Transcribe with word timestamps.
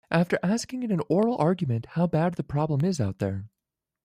After 0.09 0.39
asking 0.41 0.81
in 0.81 0.99
oral 1.09 1.37
argument, 1.37 1.85
how 1.91 2.07
bad 2.07 2.33
the 2.33 2.41
problem 2.43 2.83
is 2.83 2.99
out 2.99 3.19
there? 3.19 3.49